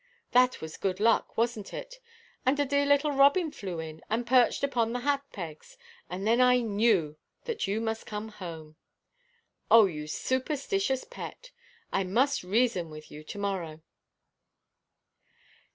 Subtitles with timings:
[0.31, 1.99] That was good luck, wasnʼt it?
[2.43, 5.77] And a dear little robin flew in, and perched upon the hat–pegs;
[6.09, 8.77] and then I knew that you must come home."
[9.69, 11.51] "Oh, you superstitious pet!
[11.93, 13.83] I must reason with you to–morrow."